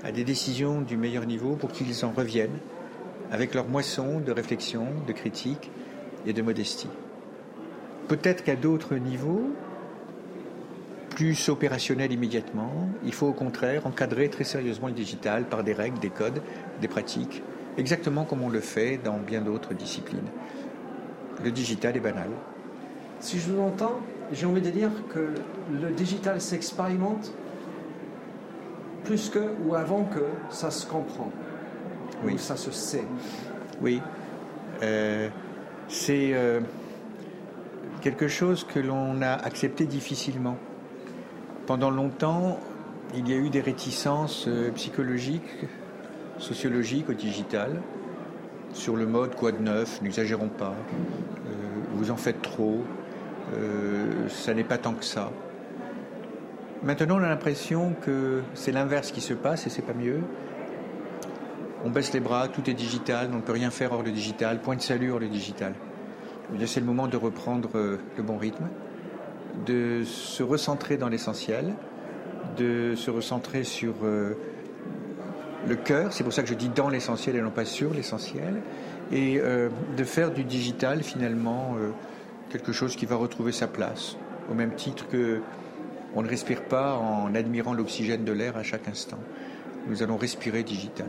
à 0.05 0.13
des 0.13 0.23
décisions 0.23 0.83
du 0.83 0.97
meilleur 0.97 1.27
niveau 1.27 1.57
pour 1.57 1.73
qu'ils 1.73 2.05
en 2.05 2.11
reviennent 2.11 2.59
avec 3.33 3.55
leur 3.55 3.67
moisson 3.67 4.21
de 4.21 4.31
réflexion, 4.31 4.87
de 5.07 5.13
critique 5.13 5.71
et 6.27 6.33
de 6.33 6.43
modestie. 6.43 6.89
Peut-être 8.09 8.45
qu'à 8.45 8.57
d'autres 8.57 8.95
niveaux, 8.97 9.51
plus 11.11 11.49
opérationnels 11.49 12.13
immédiatement, 12.13 12.89
il 13.05 13.13
faut 13.13 13.27
au 13.27 13.33
contraire 13.33 13.87
encadrer 13.87 14.29
très 14.29 14.45
sérieusement 14.45 14.89
le 14.89 14.93
digital 14.93 15.45
par 15.45 15.65
des 15.65 15.73
règles, 15.73 15.99
des 15.99 16.11
codes, 16.11 16.43
des 16.81 16.89
pratiques, 16.89 17.43
exactement 17.79 18.25
comme 18.25 18.43
on 18.43 18.51
le 18.51 18.61
fait 18.61 18.99
dans 19.03 19.19
bien 19.19 19.41
d'autres 19.41 19.75
disciplines. 19.75 20.29
Le 21.43 21.51
digital 21.51 21.97
est 21.97 22.01
banal. 22.01 22.29
Si 23.21 23.39
je 23.39 23.51
vous 23.51 23.61
entends, 23.61 24.01
j'ai 24.33 24.47
envie 24.47 24.61
de 24.61 24.71
dire 24.71 24.91
que 25.13 25.31
le 25.73 25.91
digital 25.91 26.41
s'expérimente 26.41 27.33
plus 29.05 29.31
que 29.31 29.55
ou 29.65 29.75
avant 29.75 30.05
que 30.05 30.25
ça 30.51 30.71
se 30.71 30.87
comprend. 30.87 31.31
Oui. 32.25 32.39
ça 32.39 32.57
se 32.57 32.71
sait. 32.71 33.05
Oui. 33.81 34.01
Euh, 34.83 35.29
c'est 35.89 36.31
euh, 36.33 36.61
quelque 38.01 38.29
chose 38.29 38.65
que 38.65 38.79
l'on 38.79 39.23
a 39.23 39.33
accepté 39.33 39.87
difficilement. 39.87 40.57
Pendant 41.67 41.91
longtemps, 41.91 42.59
il 43.15 43.29
y 43.29 43.33
a 43.33 43.37
eu 43.37 43.51
des 43.51 43.61
réticences 43.61 44.47
euh, 44.49 44.71
psychologiques, 44.73 45.67
sociologiques 46.39 47.09
au 47.09 47.15
digital, 47.15 47.81
sur 48.73 48.97
le 48.97 49.07
mode 49.07 49.35
quoi 49.35 49.53
de 49.53 49.63
neuf, 49.63 50.03
n'exagérons 50.03 50.49
pas, 50.49 50.75
vous 51.95 52.11
en 52.11 52.17
faites 52.17 52.43
trop, 52.43 52.85
ça 54.29 54.53
n'est 54.53 54.65
pas 54.65 54.77
tant 54.77 54.93
que 54.93 55.05
ça. 55.05 55.31
Maintenant, 56.83 57.19
on 57.19 57.23
a 57.23 57.29
l'impression 57.29 57.95
que 58.03 58.43
c'est 58.53 58.73
l'inverse 58.73 59.13
qui 59.13 59.23
se 59.23 59.33
passe 59.33 59.67
et 59.67 59.71
c'est 59.71 59.81
pas 59.81 59.95
mieux 59.95 60.21
on 61.87 61.91
baisse 61.91 62.13
les 62.13 62.21
bras, 62.21 62.49
tout 62.49 62.69
est 62.69 62.75
digital, 62.75 63.31
on 63.33 63.37
ne 63.37 63.43
peut 63.43 63.53
rien 63.53 63.71
faire 63.71 63.93
hors 63.93 64.03
le 64.03 64.11
digital, 64.11 64.61
point 64.61 64.75
de 64.75 64.81
salut 64.81 65.13
hors 65.13 65.21
le 65.21 65.29
digital. 65.29 65.73
C'est 66.67 66.81
le 66.81 66.87
moment 66.87 67.07
de 67.07 67.17
reprendre 67.17 67.71
euh, 67.77 67.99
le 68.17 68.25
bon 68.25 68.37
rythme, 68.37 68.67
de 69.67 70.03
se 70.05 70.43
recentrer 70.43 70.97
dans 70.97 71.09
l'essentiel, 71.09 71.75
de 72.59 72.97
se 72.97 73.09
recentrer 73.09 73.63
sur 73.63 73.95
euh, 74.03 74.35
le 75.69 75.77
cœur, 75.77 76.13
c'est 76.13 76.25
pour 76.25 76.33
ça 76.33 76.43
que 76.43 76.49
je 76.49 76.55
dis 76.55 76.69
dans 76.69 76.89
l'essentiel 76.89 77.37
et 77.37 77.41
non 77.41 77.51
pas 77.51 77.65
sur 77.65 77.95
l'essentiel, 77.95 78.63
et 79.13 79.39
euh, 79.39 79.69
de 79.97 80.05
faire 80.05 80.33
du 80.33 80.43
digital 80.43 81.05
finalement 81.05 81.77
quelque 82.51 82.73
chose 82.73 82.97
qui 82.97 83.07
va 83.07 83.15
retrouver 83.15 83.53
sa 83.53 83.69
place, 83.69 84.17
au 84.51 84.55
même 84.55 84.75
titre 84.75 85.07
que 85.07 85.41
on 86.17 86.23
ne 86.23 86.29
respire 86.29 86.63
pas 86.65 86.95
en 86.97 87.35
admirant 87.35 87.75
l'oxygène 87.75 88.25
de 88.25 88.33
l'air 88.33 88.57
à 88.57 88.65
chaque 88.65 88.89
instant. 88.89 89.19
Nous 89.87 90.03
allons 90.03 90.17
respirer 90.17 90.65
digital 90.65 91.09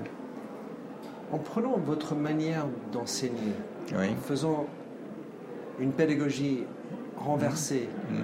en 1.32 1.38
prenant 1.38 1.78
votre 1.78 2.16
manière 2.16 2.66
d'enseigner, 2.92 3.54
en 3.94 4.22
faisant 4.22 4.66
une 5.80 5.92
pédagogie 5.92 6.64
renversée, 7.18 7.90
mmh. 8.10 8.14
Mmh. 8.14 8.18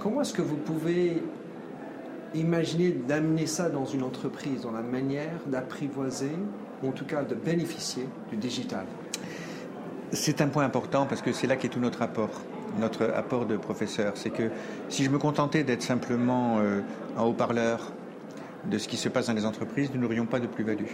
comment 0.00 0.20
est-ce 0.20 0.32
que 0.32 0.42
vous 0.42 0.56
pouvez 0.56 1.22
imaginer 2.34 2.90
d'amener 2.90 3.46
ça 3.46 3.68
dans 3.68 3.84
une 3.84 4.02
entreprise, 4.02 4.62
dans 4.62 4.72
la 4.72 4.82
manière 4.82 5.40
d'apprivoiser, 5.46 6.32
ou 6.82 6.88
en 6.88 6.92
tout 6.92 7.04
cas 7.04 7.22
de 7.22 7.34
bénéficier 7.34 8.06
du 8.30 8.36
digital? 8.36 8.86
C'est 10.12 10.40
un 10.40 10.48
point 10.48 10.64
important 10.64 11.06
parce 11.06 11.22
que 11.22 11.32
c'est 11.32 11.46
là 11.46 11.56
qu'est 11.56 11.68
tout 11.68 11.80
notre 11.80 12.02
apport 12.02 12.30
notre 12.78 13.04
apport 13.14 13.46
de 13.46 13.56
professeur. 13.56 14.12
C'est 14.16 14.30
que 14.30 14.50
si 14.88 15.04
je 15.04 15.10
me 15.10 15.18
contentais 15.18 15.64
d'être 15.64 15.82
simplement 15.82 16.58
euh, 16.58 16.80
un 17.16 17.22
haut-parleur 17.22 17.92
de 18.64 18.78
ce 18.78 18.88
qui 18.88 18.96
se 18.96 19.08
passe 19.08 19.26
dans 19.26 19.34
les 19.34 19.46
entreprises, 19.46 19.90
nous 19.94 20.00
n'aurions 20.00 20.26
pas 20.26 20.40
de 20.40 20.46
plus-value. 20.46 20.86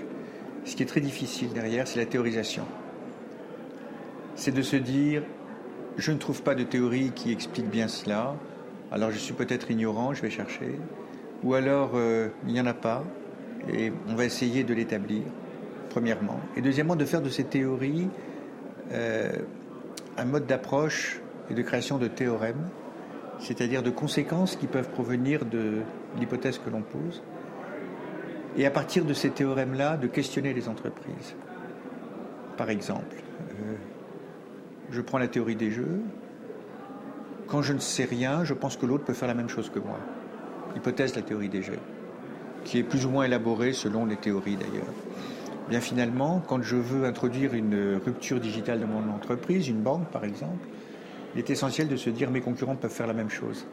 Ce 0.64 0.76
qui 0.76 0.82
est 0.82 0.86
très 0.86 1.00
difficile 1.00 1.52
derrière, 1.52 1.88
c'est 1.88 1.98
la 1.98 2.06
théorisation. 2.06 2.64
C'est 4.36 4.52
de 4.54 4.62
se 4.62 4.76
dire, 4.76 5.22
je 5.96 6.12
ne 6.12 6.18
trouve 6.18 6.42
pas 6.42 6.54
de 6.54 6.64
théorie 6.64 7.12
qui 7.14 7.32
explique 7.32 7.68
bien 7.68 7.88
cela, 7.88 8.34
alors 8.92 9.10
je 9.10 9.18
suis 9.18 9.34
peut-être 9.34 9.70
ignorant, 9.70 10.14
je 10.14 10.22
vais 10.22 10.30
chercher, 10.30 10.78
ou 11.42 11.54
alors 11.54 11.92
euh, 11.94 12.28
il 12.46 12.52
n'y 12.52 12.60
en 12.60 12.66
a 12.66 12.74
pas, 12.74 13.04
et 13.72 13.92
on 14.08 14.14
va 14.14 14.24
essayer 14.24 14.64
de 14.64 14.74
l'établir, 14.74 15.22
premièrement. 15.90 16.40
Et 16.56 16.62
deuxièmement, 16.62 16.96
de 16.96 17.04
faire 17.04 17.22
de 17.22 17.28
ces 17.28 17.44
théories 17.44 18.08
euh, 18.92 19.30
un 20.16 20.24
mode 20.24 20.46
d'approche 20.46 21.20
et 21.50 21.54
de 21.54 21.62
création 21.62 21.98
de 21.98 22.08
théorèmes, 22.08 22.68
c'est-à-dire 23.38 23.82
de 23.82 23.90
conséquences 23.90 24.56
qui 24.56 24.66
peuvent 24.66 24.90
provenir 24.90 25.44
de 25.44 25.80
l'hypothèse 26.18 26.58
que 26.58 26.70
l'on 26.70 26.82
pose, 26.82 27.22
et 28.56 28.66
à 28.66 28.70
partir 28.70 29.04
de 29.04 29.14
ces 29.14 29.30
théorèmes-là, 29.30 29.96
de 29.96 30.06
questionner 30.06 30.52
les 30.52 30.68
entreprises. 30.68 31.34
Par 32.56 32.70
exemple, 32.70 33.16
euh, 33.38 33.74
je 34.90 35.00
prends 35.00 35.18
la 35.18 35.28
théorie 35.28 35.56
des 35.56 35.70
jeux. 35.70 36.00
Quand 37.46 37.62
je 37.62 37.72
ne 37.72 37.78
sais 37.78 38.04
rien, 38.04 38.44
je 38.44 38.54
pense 38.54 38.76
que 38.76 38.86
l'autre 38.86 39.04
peut 39.04 39.14
faire 39.14 39.28
la 39.28 39.34
même 39.34 39.48
chose 39.48 39.70
que 39.70 39.78
moi. 39.78 39.98
Hypothèse 40.76 41.12
de 41.12 41.16
la 41.16 41.22
théorie 41.22 41.48
des 41.48 41.62
jeux, 41.62 41.78
qui 42.64 42.78
est 42.78 42.82
plus 42.82 43.06
ou 43.06 43.10
moins 43.10 43.24
élaborée 43.24 43.72
selon 43.72 44.04
les 44.06 44.16
théories 44.16 44.56
d'ailleurs. 44.56 44.92
Bien 45.68 45.80
finalement, 45.80 46.42
quand 46.46 46.62
je 46.62 46.76
veux 46.76 47.04
introduire 47.04 47.54
une 47.54 48.00
rupture 48.04 48.40
digitale 48.40 48.80
dans 48.80 48.88
mon 48.88 49.12
entreprise, 49.14 49.68
une 49.68 49.82
banque 49.82 50.08
par 50.10 50.24
exemple, 50.24 50.66
il 51.34 51.38
est 51.38 51.50
essentiel 51.50 51.88
de 51.88 51.96
se 51.96 52.10
dire 52.10 52.30
mes 52.30 52.40
concurrents 52.40 52.76
peuvent 52.76 52.90
faire 52.90 53.06
la 53.06 53.12
même 53.12 53.30
chose. 53.30 53.66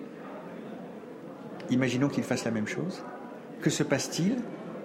Imaginons 1.69 2.07
qu'ils 2.07 2.23
fassent 2.23 2.45
la 2.45 2.51
même 2.51 2.67
chose. 2.67 3.03
Que 3.61 3.69
se 3.69 3.83
passe-t-il 3.83 4.35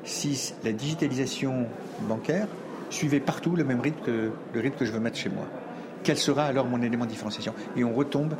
si 0.04 0.54
la 0.64 0.72
digitalisation 0.72 1.66
bancaire 2.08 2.48
suivait 2.90 3.20
partout 3.20 3.56
le 3.56 3.64
même 3.64 3.80
rythme 3.80 4.04
que 4.04 4.30
le 4.52 4.60
rythme 4.60 4.76
que 4.76 4.84
je 4.84 4.92
veux 4.92 5.00
mettre 5.00 5.16
chez 5.16 5.30
moi. 5.30 5.46
Quel 6.02 6.16
sera 6.16 6.44
alors 6.44 6.66
mon 6.66 6.82
élément 6.82 7.04
de 7.04 7.10
différenciation? 7.10 7.54
Et 7.76 7.84
on 7.84 7.94
retombe, 7.94 8.34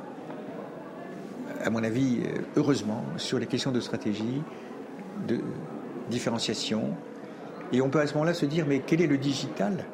à 1.65 1.71
mon 1.71 1.83
avis, 1.85 2.21
euh, 2.25 2.41
heureusement, 2.57 3.05
sur 3.17 3.39
les 3.39 3.47
questions 3.47 3.71
de 3.71 3.81
stratégie, 3.81 4.43
de 5.27 5.41
différenciation. 6.11 6.91
Et 7.73 7.81
on 7.81 7.89
peut 7.89 8.01
à 8.01 8.07
ce 8.07 8.15
moment-là 8.15 8.35
se 8.35 8.47
dire, 8.47 8.67
mais 8.67 8.81
quel 8.81 9.01
est 9.01 9.07
le 9.07 9.19
digital 9.19 9.85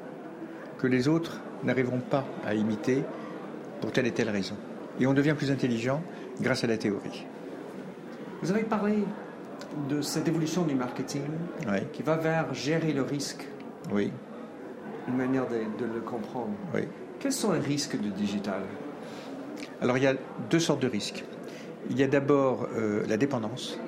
que 0.78 0.86
les 0.86 1.08
autres 1.08 1.40
n'arriveront 1.64 2.00
pas 2.00 2.24
à 2.46 2.54
imiter 2.54 3.04
pour 3.80 3.92
telle 3.92 4.06
et 4.06 4.12
telle 4.12 4.30
raison? 4.30 4.56
Et 4.98 5.06
on 5.06 5.12
devient 5.12 5.34
plus 5.36 5.50
intelligent 5.50 6.02
grâce 6.40 6.64
à 6.64 6.66
la 6.66 6.78
théorie. 6.78 7.26
Vous 8.42 8.50
avez 8.50 8.62
parlé 8.62 9.04
de 9.88 10.02
cette 10.02 10.28
évolution 10.28 10.64
du 10.64 10.74
marketing 10.74 11.22
qui 11.92 12.02
va 12.02 12.16
vers 12.16 12.52
gérer 12.54 12.92
le 12.92 13.02
risque. 13.02 13.46
Oui. 13.92 14.12
Une 15.08 15.16
manière 15.16 15.46
de, 15.48 15.84
le 15.84 16.00
comprendre. 16.00 16.52
Oui. 16.74 16.82
Quels 17.20 17.32
sont 17.32 17.52
les 17.52 17.60
risques 17.60 17.98
du 17.98 18.10
digital? 18.10 18.62
Alors 19.80 19.96
il 19.96 20.04
y 20.04 20.06
a 20.06 20.14
deux 20.50 20.60
sortes 20.60 20.82
de 20.82 20.88
risques. 20.88 21.24
Il 21.90 21.98
y 21.98 22.02
a 22.02 22.06
d'abord 22.06 22.68
euh, 22.76 23.04
la 23.08 23.16
dépendance, 23.16 23.78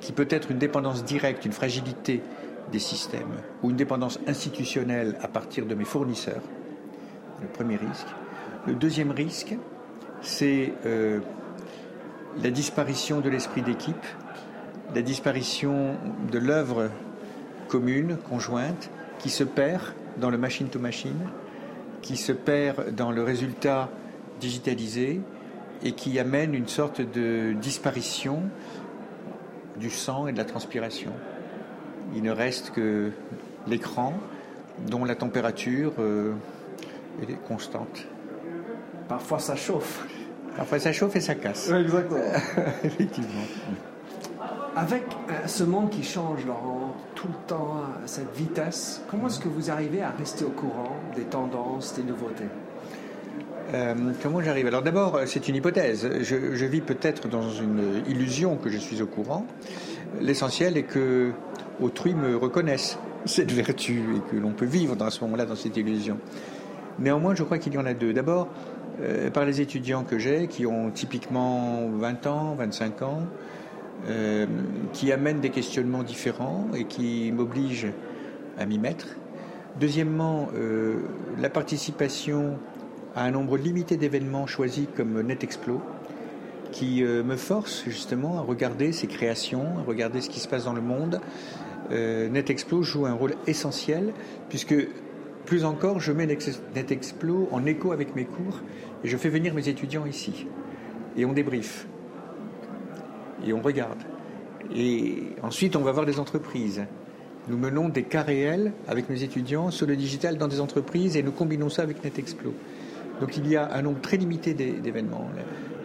qui 0.00 0.12
peut 0.12 0.28
être 0.30 0.50
une 0.50 0.58
dépendance 0.58 1.04
directe, 1.04 1.44
une 1.44 1.52
fragilité 1.52 2.22
des 2.70 2.78
systèmes, 2.78 3.42
ou 3.62 3.70
une 3.70 3.76
dépendance 3.76 4.20
institutionnelle 4.26 5.16
à 5.22 5.28
partir 5.28 5.66
de 5.66 5.74
mes 5.74 5.84
fournisseurs. 5.84 6.42
Le 7.40 7.48
premier 7.48 7.76
risque. 7.76 8.06
Le 8.66 8.74
deuxième 8.74 9.10
risque, 9.10 9.56
c'est 10.20 10.74
euh, 10.84 11.20
la 12.42 12.50
disparition 12.50 13.20
de 13.20 13.28
l'esprit 13.28 13.62
d'équipe, 13.62 14.06
la 14.94 15.02
disparition 15.02 15.96
de 16.30 16.38
l'œuvre 16.38 16.90
commune, 17.68 18.16
conjointe, 18.28 18.90
qui 19.18 19.30
se 19.30 19.44
perd 19.44 19.82
dans 20.16 20.30
le 20.30 20.38
machine-to-machine, 20.38 21.28
qui 22.02 22.16
se 22.16 22.32
perd 22.32 22.94
dans 22.94 23.10
le 23.10 23.22
résultat 23.22 23.90
digitalisé 24.40 25.20
et 25.82 25.92
qui 25.92 26.18
amène 26.18 26.54
une 26.54 26.68
sorte 26.68 27.00
de 27.00 27.52
disparition 27.52 28.42
du 29.76 29.90
sang 29.90 30.26
et 30.26 30.32
de 30.32 30.38
la 30.38 30.44
transpiration. 30.44 31.12
Il 32.14 32.22
ne 32.22 32.30
reste 32.30 32.70
que 32.70 33.10
l'écran 33.66 34.14
dont 34.88 35.04
la 35.04 35.14
température 35.14 35.92
est 37.22 37.34
constante. 37.46 38.06
Parfois 39.08 39.38
ça 39.38 39.56
chauffe. 39.56 40.06
Parfois 40.56 40.78
ça 40.78 40.92
chauffe 40.92 41.16
et 41.16 41.20
ça 41.20 41.34
casse. 41.34 41.70
Exactement. 41.70 42.20
Effectivement. 42.84 43.44
Avec 44.78 45.02
euh, 45.28 45.48
ce 45.48 45.64
monde 45.64 45.90
qui 45.90 46.04
change, 46.04 46.46
Laurent, 46.46 46.94
tout 47.16 47.26
le 47.26 47.48
temps, 47.48 47.78
à 48.04 48.06
cette 48.06 48.32
vitesse, 48.36 49.02
comment 49.10 49.26
est-ce 49.26 49.40
que 49.40 49.48
vous 49.48 49.72
arrivez 49.72 50.02
à 50.02 50.10
rester 50.10 50.44
au 50.44 50.50
courant 50.50 50.94
des 51.16 51.24
tendances, 51.24 51.94
des 51.96 52.04
nouveautés? 52.04 52.44
Euh, 53.74 53.94
comment 54.22 54.40
j'arrive? 54.40 54.68
Alors 54.68 54.82
d'abord, 54.82 55.18
c'est 55.26 55.48
une 55.48 55.56
hypothèse. 55.56 56.08
Je, 56.20 56.64
vis 56.64 56.80
peut-être 56.80 57.26
dans 57.26 57.50
une 57.50 58.04
illusion 58.06 58.54
que 58.54 58.70
je 58.70 58.78
suis 58.78 59.02
au 59.02 59.06
courant. 59.06 59.44
L'essentiel 60.20 60.76
est 60.76 60.84
que 60.84 61.32
autrui 61.80 62.14
me 62.14 62.36
reconnaisse 62.36 63.00
cette 63.24 63.50
vertu 63.50 64.04
et 64.14 64.30
que 64.30 64.36
l'on 64.36 64.52
peut 64.52 64.64
vivre 64.64 64.94
dans 64.94 65.10
ce 65.10 65.20
moment-là 65.22 65.44
dans 65.44 65.56
cette 65.56 65.76
illusion. 65.76 66.18
Néanmoins, 67.00 67.34
je 67.34 67.42
crois 67.42 67.58
qu'il 67.58 67.74
y 67.74 67.78
en 67.78 67.86
a 67.86 67.94
deux. 67.94 68.12
D'abord, 68.12 68.46
euh, 69.02 69.28
par 69.28 69.44
les 69.44 69.60
étudiants 69.60 70.04
que 70.04 70.20
j'ai, 70.20 70.46
qui 70.46 70.66
ont 70.66 70.92
typiquement 70.92 71.88
20 71.98 72.26
ans, 72.28 72.54
25 72.56 73.02
ans, 73.02 73.22
euh, 74.08 74.46
qui 74.92 75.12
amènent 75.12 75.40
des 75.40 75.50
questionnements 75.50 76.02
différents 76.02 76.68
et 76.76 76.84
qui 76.84 77.32
m'obligent 77.32 77.92
à 78.58 78.66
m'y 78.66 78.78
mettre. 78.78 79.06
Deuxièmement, 79.80 80.48
euh, 80.54 81.00
la 81.38 81.50
participation 81.50 82.58
à 83.14 83.24
un 83.24 83.30
nombre 83.30 83.56
limité 83.56 83.96
d'événements 83.96 84.46
choisis 84.46 84.86
comme 84.96 85.20
NetExplo, 85.22 85.80
qui 86.70 87.02
me 87.02 87.36
force 87.36 87.84
justement 87.86 88.36
à 88.38 88.42
regarder 88.42 88.92
ces 88.92 89.06
créations, 89.06 89.78
à 89.78 89.82
regarder 89.82 90.20
ce 90.20 90.28
qui 90.28 90.38
se 90.38 90.46
passe 90.46 90.66
dans 90.66 90.74
le 90.74 90.82
monde. 90.82 91.18
NetExplo 91.90 92.82
joue 92.82 93.06
un 93.06 93.14
rôle 93.14 93.32
essentiel 93.46 94.12
puisque 94.50 94.74
plus 95.48 95.64
encore, 95.64 95.98
je 95.98 96.12
mets 96.12 96.26
NetExplo 96.26 97.48
en 97.52 97.64
écho 97.64 97.92
avec 97.92 98.14
mes 98.14 98.26
cours 98.26 98.60
et 99.02 99.08
je 99.08 99.16
fais 99.16 99.30
venir 99.30 99.54
mes 99.54 99.70
étudiants 99.70 100.04
ici. 100.04 100.46
Et 101.16 101.24
on 101.24 101.32
débriefe. 101.32 101.86
Et 103.46 103.52
on 103.52 103.60
regarde. 103.60 103.98
Et 104.74 105.34
ensuite, 105.42 105.76
on 105.76 105.82
va 105.82 105.92
voir 105.92 106.04
les 106.04 106.18
entreprises. 106.18 106.84
Nous 107.48 107.56
menons 107.56 107.88
des 107.88 108.02
cas 108.02 108.22
réels 108.22 108.72
avec 108.86 109.08
mes 109.08 109.22
étudiants 109.22 109.70
sur 109.70 109.86
le 109.86 109.96
digital 109.96 110.36
dans 110.36 110.48
des 110.48 110.60
entreprises 110.60 111.16
et 111.16 111.22
nous 111.22 111.32
combinons 111.32 111.70
ça 111.70 111.82
avec 111.82 112.04
NetExplo. 112.04 112.52
Donc 113.20 113.36
il 113.36 113.48
y 113.48 113.56
a 113.56 113.72
un 113.74 113.82
nombre 113.82 114.00
très 114.00 114.16
limité 114.16 114.52
d'événements. 114.54 115.28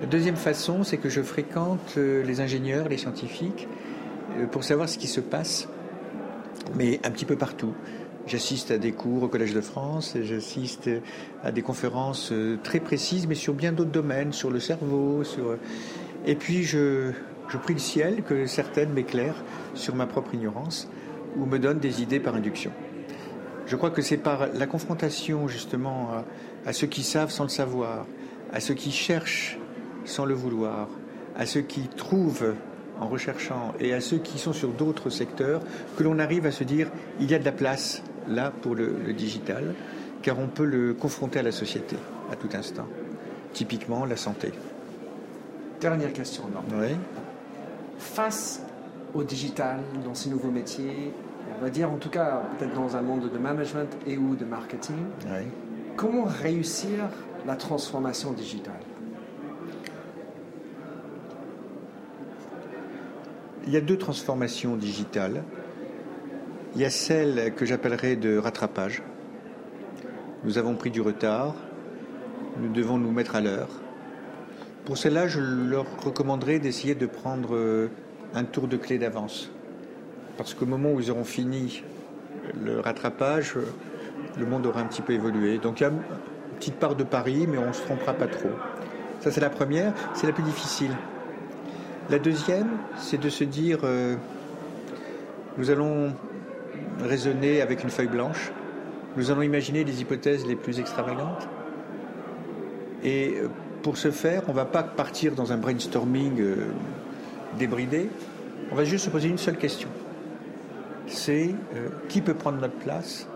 La 0.01 0.07
deuxième 0.07 0.35
façon, 0.35 0.83
c'est 0.83 0.97
que 0.97 1.07
je 1.07 1.21
fréquente 1.21 1.93
euh, 1.97 2.23
les 2.23 2.41
ingénieurs, 2.41 2.89
les 2.89 2.97
scientifiques, 2.97 3.67
euh, 4.37 4.45
pour 4.45 4.65
savoir 4.65 4.89
ce 4.89 4.97
qui 4.97 5.07
se 5.07 5.21
passe, 5.21 5.69
mais 6.75 6.99
un 7.05 7.11
petit 7.11 7.25
peu 7.25 7.37
partout. 7.37 7.73
J'assiste 8.27 8.71
à 8.71 8.77
des 8.77 8.91
cours 8.91 9.23
au 9.23 9.27
Collège 9.29 9.53
de 9.53 9.61
France, 9.61 10.17
j'assiste 10.21 10.89
à 11.43 11.51
des 11.51 11.61
conférences 11.61 12.31
euh, 12.33 12.57
très 12.61 12.81
précises, 12.81 13.27
mais 13.27 13.35
sur 13.35 13.53
bien 13.53 13.71
d'autres 13.71 13.91
domaines, 13.91 14.33
sur 14.33 14.51
le 14.51 14.59
cerveau, 14.59 15.23
sur... 15.23 15.57
Et 16.25 16.35
puis 16.35 16.63
je, 16.63 17.11
je 17.47 17.57
prie 17.57 17.73
le 17.73 17.79
ciel 17.79 18.23
que 18.23 18.45
certaines 18.45 18.91
m'éclairent 18.91 19.43
sur 19.73 19.95
ma 19.95 20.05
propre 20.05 20.33
ignorance 20.33 20.87
ou 21.37 21.45
me 21.45 21.59
donnent 21.59 21.79
des 21.79 22.01
idées 22.01 22.19
par 22.19 22.35
induction. 22.35 22.71
Je 23.65 23.75
crois 23.75 23.91
que 23.91 24.01
c'est 24.01 24.17
par 24.17 24.47
la 24.53 24.67
confrontation 24.67 25.47
justement 25.47 26.09
à, 26.11 26.69
à, 26.69 26.73
ceux 26.73 26.87
qui 26.87 27.03
savent 27.03 27.31
sans 27.31 27.43
le 27.43 27.49
savoir, 27.49 28.05
à 28.51 28.59
ceux 28.59 28.73
qui 28.73 28.91
cherchent 28.91 29.57
sans 30.05 30.25
le 30.25 30.33
vouloir, 30.33 30.89
à 31.35 31.45
ceux 31.45 31.61
qui 31.61 31.87
trouvent 31.87 32.55
en 32.99 33.07
recherchant 33.07 33.73
et 33.79 33.93
à 33.93 34.01
ceux 34.01 34.17
qui 34.17 34.37
sont 34.37 34.53
sur 34.53 34.69
d'autres 34.69 35.09
secteurs 35.09 35.61
que 35.97 36.03
l'on 36.03 36.19
arrive 36.19 36.45
à 36.45 36.51
se 36.51 36.63
dire 36.63 36.89
il 37.19 37.29
y 37.29 37.35
a 37.35 37.39
de 37.39 37.45
la 37.45 37.51
place 37.51 38.03
là 38.27 38.51
pour 38.61 38.75
le, 38.75 39.13
digital, 39.13 39.73
car 40.21 40.39
on 40.39 40.47
peut 40.47 40.65
le 40.65 40.93
confronter 40.93 41.39
à 41.39 41.43
la 41.43 41.51
société 41.51 41.95
à 42.31 42.35
tout 42.35 42.49
instant. 42.53 42.87
Typiquement 43.53 44.05
la 44.05 44.17
santé. 44.17 44.51
Dernière 45.81 46.13
question, 46.13 46.43
Oui. 46.79 46.95
Face 48.13 48.61
au 49.15 49.23
digital, 49.23 49.79
dans 50.05 50.13
ces 50.13 50.29
nouveaux 50.29 50.51
métiers, 50.51 51.11
on 51.57 51.63
va 51.63 51.71
dire 51.71 51.91
en 51.91 51.97
tout 51.97 52.11
cas 52.11 52.43
peut-être 52.59 52.75
dans 52.75 52.95
un 52.95 53.01
monde 53.01 53.27
de 53.31 53.37
management 53.39 53.89
et 54.05 54.19
ou 54.19 54.35
de 54.35 54.45
marketing, 54.45 54.97
comment 55.95 56.25
réussir 56.25 57.09
la 57.47 57.55
transformation 57.55 58.31
digitale? 58.31 58.81
Il 63.65 63.73
y 63.73 63.77
a 63.77 63.81
deux 63.81 63.97
transformations 63.97 64.75
digitales. 64.75 65.43
Il 66.75 66.81
y 66.81 66.85
a 66.85 66.91
celle 66.91 67.55
que 67.55 67.65
j'appellerais 67.65 68.15
de 68.15 68.37
rattrapage. 68.37 69.01
Nous 70.43 70.59
avons 70.59 70.75
pris 70.75 70.91
du 70.91 71.01
retard, 71.01 71.55
nous 72.61 72.71
devons 72.71 72.99
nous 72.99 73.11
mettre 73.11 73.35
à 73.35 73.41
l'heure. 73.41 73.69
Pour 74.85 74.99
cela, 74.99 75.27
je 75.27 75.39
leur 75.39 75.85
recommanderais 76.03 76.59
d'essayer 76.59 76.93
de 76.93 77.05
prendre 77.05 77.55
euh, 77.55 77.89
un 78.35 78.43
tour 78.43 78.67
de 78.67 78.77
clé 78.77 78.97
d'avance. 78.97 79.49
Parce 80.37 80.53
qu'au 80.53 80.65
moment 80.65 80.91
où 80.91 80.99
ils 80.99 81.11
auront 81.11 81.23
fini 81.23 81.83
le 82.61 82.79
rattrapage, 82.79 83.55
le 84.37 84.45
monde 84.45 84.65
aura 84.65 84.81
un 84.81 84.85
petit 84.85 85.01
peu 85.01 85.13
évolué. 85.13 85.57
Donc 85.57 85.79
il 85.79 85.83
y 85.83 85.85
a 85.85 85.89
une 85.89 86.01
petite 86.57 86.75
part 86.75 86.95
de 86.95 87.03
pari, 87.03 87.47
mais 87.47 87.57
on 87.57 87.67
ne 87.67 87.73
se 87.73 87.81
trompera 87.83 88.13
pas 88.13 88.27
trop. 88.27 88.51
Ça, 89.19 89.31
c'est 89.31 89.41
la 89.41 89.49
première, 89.49 89.93
c'est 90.13 90.27
la 90.27 90.33
plus 90.33 90.43
difficile. 90.43 90.91
La 92.09 92.19
deuxième, 92.19 92.67
c'est 92.97 93.19
de 93.19 93.29
se 93.29 93.43
dire, 93.43 93.79
euh, 93.83 94.15
nous 95.57 95.69
allons 95.69 96.13
raisonner 97.01 97.61
avec 97.61 97.83
une 97.83 97.89
feuille 97.89 98.07
blanche. 98.07 98.51
Nous 99.15 99.31
allons 99.31 99.43
imaginer 99.43 99.83
les 99.83 100.01
hypothèses 100.01 100.45
les 100.45 100.55
plus 100.55 100.79
extravagantes. 100.79 101.47
Et 103.03 103.35
euh, 103.37 103.47
pour 103.83 103.97
ce 103.97 104.11
faire, 104.11 104.43
on 104.47 104.51
ne 104.51 104.57
va 104.57 104.65
pas 104.65 104.83
partir 104.83 105.33
dans 105.33 105.53
un 105.53 105.57
brainstorming 105.57 106.41
euh, 106.41 106.55
débridé. 107.57 108.09
On 108.71 108.75
va 108.75 108.83
juste 108.83 109.05
se 109.05 109.09
poser 109.09 109.29
une 109.29 109.37
seule 109.37 109.57
question. 109.57 109.89
C'est 111.07 111.53
euh, 111.75 111.89
qui 112.09 112.21
peut 112.21 112.33
prendre 112.33 112.59
notre 112.59 112.77
place 112.77 113.27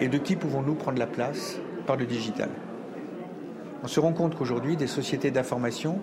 et 0.00 0.08
de 0.08 0.18
qui 0.18 0.36
pouvons-nous 0.36 0.74
prendre 0.74 0.98
la 0.98 1.06
place 1.06 1.58
par 1.86 1.96
le 1.96 2.06
digital? 2.06 2.48
On 3.82 3.88
se 3.88 3.98
rend 4.00 4.12
compte 4.12 4.36
qu'aujourd'hui, 4.36 4.76
des 4.76 4.86
sociétés 4.86 5.30
d'information 5.30 6.00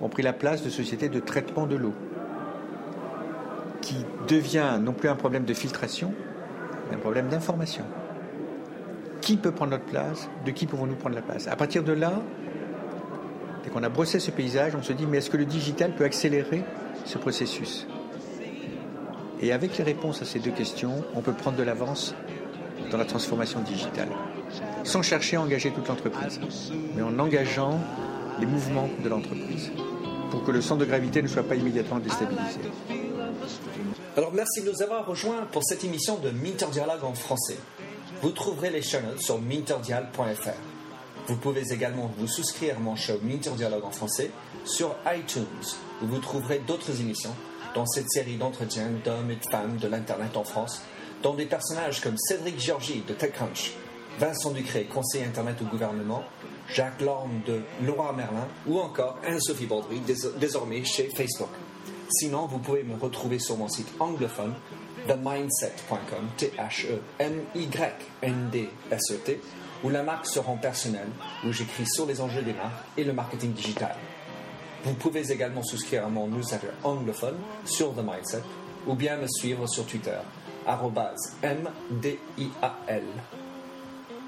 ont 0.00 0.08
pris 0.08 0.22
la 0.22 0.32
place 0.32 0.62
de 0.62 0.70
sociétés 0.70 1.08
de 1.08 1.20
traitement 1.20 1.66
de 1.66 1.76
l'eau 1.76 1.94
qui 3.80 4.04
devient 4.28 4.78
non 4.80 4.92
plus 4.92 5.08
un 5.08 5.16
problème 5.16 5.44
de 5.44 5.54
filtration, 5.54 6.12
mais 6.88 6.96
un 6.96 6.98
problème 6.98 7.28
d'information. 7.28 7.84
Qui 9.20 9.36
peut 9.36 9.52
prendre 9.52 9.72
notre 9.72 9.84
place? 9.84 10.28
De 10.44 10.50
qui 10.50 10.66
pouvons-nous 10.66 10.96
prendre 10.96 11.14
la 11.14 11.22
place? 11.22 11.48
À 11.48 11.56
partir 11.56 11.82
de 11.82 11.92
là, 11.92 12.12
dès 13.64 13.70
qu'on 13.70 13.82
a 13.82 13.88
brossé 13.88 14.20
ce 14.20 14.30
paysage, 14.30 14.74
on 14.74 14.82
se 14.82 14.92
dit 14.92 15.06
mais 15.06 15.18
est-ce 15.18 15.30
que 15.30 15.36
le 15.36 15.44
digital 15.44 15.94
peut 15.94 16.04
accélérer 16.04 16.62
ce 17.04 17.18
processus? 17.18 17.86
Et 19.40 19.52
avec 19.52 19.78
les 19.78 19.84
réponses 19.84 20.20
à 20.22 20.24
ces 20.24 20.38
deux 20.38 20.50
questions, 20.50 21.02
on 21.14 21.22
peut 21.22 21.32
prendre 21.32 21.56
de 21.56 21.62
l'avance 21.62 22.14
dans 22.90 22.98
la 22.98 23.04
transformation 23.04 23.60
digitale, 23.60 24.08
sans 24.84 25.02
chercher 25.02 25.36
à 25.36 25.42
engager 25.42 25.70
toute 25.70 25.88
l'entreprise, 25.88 26.40
mais 26.94 27.02
en 27.02 27.18
engageant 27.18 27.78
les 28.38 28.46
mouvements 28.46 28.88
de 29.02 29.08
l'entreprise, 29.08 29.70
pour 30.30 30.44
que 30.44 30.50
le 30.50 30.60
centre 30.60 30.80
de 30.80 30.86
gravité 30.86 31.22
ne 31.22 31.28
soit 31.28 31.42
pas 31.42 31.54
immédiatement 31.54 31.98
déstabilisé. 31.98 32.60
Alors 34.16 34.32
merci 34.32 34.62
de 34.62 34.70
nous 34.70 34.82
avoir 34.82 35.06
rejoints 35.06 35.46
pour 35.52 35.64
cette 35.64 35.84
émission 35.84 36.18
de 36.18 36.30
Minter 36.30 36.66
Dialogue 36.72 37.04
en 37.04 37.14
français. 37.14 37.58
Vous 38.22 38.30
trouverez 38.30 38.70
les 38.70 38.82
chaînes 38.82 39.16
sur 39.18 39.40
minterdial.fr. 39.40 40.69
Vous 41.26 41.36
pouvez 41.36 41.72
également 41.72 42.10
vous 42.18 42.26
souscrire 42.26 42.76
à 42.76 42.80
mon 42.80 42.96
show 42.96 43.14
Minter 43.22 43.50
Dialogue 43.50 43.84
en 43.84 43.90
français 43.90 44.30
sur 44.64 44.94
iTunes, 45.06 45.44
où 46.02 46.06
vous 46.06 46.18
trouverez 46.18 46.60
d'autres 46.66 47.00
émissions 47.00 47.34
dans 47.74 47.86
cette 47.86 48.10
série 48.10 48.36
d'entretiens 48.36 48.90
d'hommes 49.04 49.30
et 49.30 49.36
de 49.36 49.50
femmes 49.50 49.76
de 49.76 49.86
l'Internet 49.86 50.36
en 50.36 50.44
France, 50.44 50.82
dont 51.22 51.34
des 51.34 51.46
personnages 51.46 52.00
comme 52.00 52.18
Cédric 52.18 52.58
Georgie 52.60 53.04
de 53.06 53.14
TechCrunch, 53.14 53.74
Vincent 54.18 54.50
Ducré, 54.50 54.84
conseiller 54.84 55.24
Internet 55.24 55.62
au 55.62 55.66
gouvernement, 55.66 56.24
Jacques 56.68 57.00
Lorme 57.00 57.40
de 57.46 57.62
Laura 57.84 58.12
Merlin 58.12 58.48
ou 58.66 58.78
encore 58.80 59.18
Anne-Sophie 59.26 59.66
Baudry, 59.66 60.00
désormais 60.38 60.84
chez 60.84 61.08
Facebook. 61.14 61.50
Sinon, 62.10 62.46
vous 62.46 62.58
pouvez 62.58 62.82
me 62.82 62.96
retrouver 62.96 63.38
sur 63.38 63.56
mon 63.56 63.68
site 63.68 63.88
anglophone 64.00 64.54
themindset.com, 65.06 66.28
T-H-E-M-Y-N-D-S-E-T, 66.36 67.00
où 69.82 69.88
la 69.88 70.02
marque 70.02 70.26
se 70.26 70.38
rend 70.38 70.56
personnelle, 70.56 71.08
où 71.44 71.52
j'écris 71.52 71.86
sur 71.86 72.06
les 72.06 72.20
enjeux 72.20 72.42
des 72.42 72.52
marques 72.52 72.84
et 72.96 73.04
le 73.04 73.12
marketing 73.12 73.52
digital. 73.52 73.96
Vous 74.84 74.94
pouvez 74.94 75.30
également 75.30 75.62
souscrire 75.62 76.06
à 76.06 76.08
mon 76.08 76.28
newsletter 76.28 76.68
anglophone 76.84 77.36
sur 77.64 77.94
The 77.94 78.02
Mindset 78.02 78.42
ou 78.86 78.94
bien 78.94 79.16
me 79.16 79.26
suivre 79.28 79.66
sur 79.66 79.84
Twitter, 79.86 80.16
M-D-I-A-L. 81.42 83.04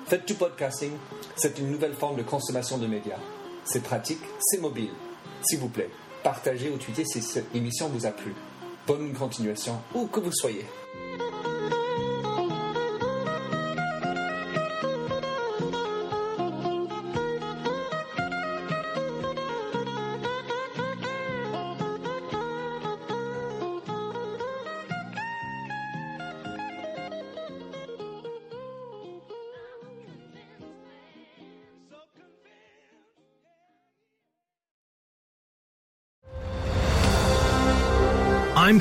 Faites 0.07 0.27
du 0.27 0.35
podcasting, 0.35 0.93
c'est 1.37 1.59
une 1.59 1.71
nouvelle 1.71 1.95
forme 1.95 2.17
de 2.17 2.23
consommation 2.23 2.77
de 2.77 2.87
médias. 2.87 3.19
C'est 3.65 3.83
pratique, 3.83 4.21
c'est 4.41 4.61
mobile. 4.61 4.91
S'il 5.43 5.61
vous 5.61 5.69
plaît, 5.69 5.91
partagez 6.23 6.71
ou 6.71 6.77
tweetez 6.77 7.05
si 7.05 7.23
cette 7.23 7.55
émission 7.55 7.89
vous 7.89 8.05
a 8.05 8.11
plu. 8.11 8.35
Bonne 8.87 9.13
continuation, 9.15 9.81
où 9.95 10.07
que 10.07 10.21
vous 10.21 10.33
soyez. 10.33 10.67